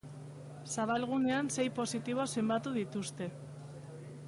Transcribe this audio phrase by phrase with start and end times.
[0.75, 3.31] Zabalgunean sei positibo zenbatu dituzte.